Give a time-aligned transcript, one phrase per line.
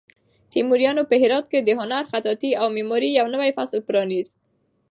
[0.53, 4.35] تیموریانو په هرات کې د هنر، خطاطۍ او معمارۍ یو نوی فصل پرانیست.